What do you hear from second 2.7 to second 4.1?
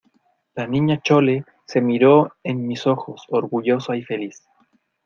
ojos, orgullosa y